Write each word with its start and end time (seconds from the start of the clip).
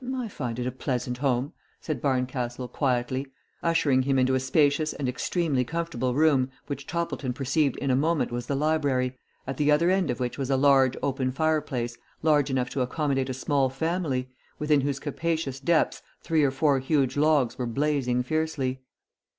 "I 0.15 0.29
find 0.29 0.57
it 0.57 0.65
a 0.65 0.71
pleasant 0.71 1.19
home," 1.19 1.53
said 1.79 2.01
Barncastle, 2.01 2.67
quietly, 2.69 3.27
ushering 3.61 4.01
him 4.01 4.17
into 4.17 4.33
a 4.33 4.39
spacious 4.39 4.93
and 4.93 5.07
extremely 5.07 5.63
comfortable 5.63 6.15
room 6.15 6.49
which 6.65 6.87
Toppleton 6.87 7.33
perceived 7.33 7.75
in 7.77 7.91
a 7.91 7.95
moment 7.95 8.31
was 8.31 8.47
the 8.47 8.55
library, 8.55 9.19
at 9.45 9.57
the 9.57 9.69
other 9.71 9.91
end 9.91 10.09
of 10.09 10.19
which 10.19 10.39
was 10.39 10.49
a 10.49 10.57
large 10.57 10.97
open 11.03 11.31
fireplace, 11.31 11.99
large 12.23 12.49
enough 12.49 12.71
to 12.71 12.81
accommodate 12.81 13.29
a 13.29 13.33
small 13.35 13.69
family, 13.69 14.27
within 14.57 14.81
whose 14.81 14.97
capacious 14.99 15.59
depths 15.59 16.01
three 16.23 16.43
or 16.43 16.49
four 16.49 16.79
huge 16.79 17.15
logs 17.15 17.59
were 17.59 17.67
blazing 17.67 18.23
fiercely. 18.23 18.81